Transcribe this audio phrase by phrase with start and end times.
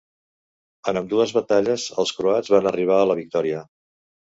[0.91, 3.65] En ambdues batalles els croats van arribar a la victòria.